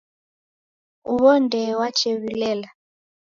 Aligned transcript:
Uwo 1.11 1.31
ndee 1.43 1.71
wachew'ilela 1.79 2.69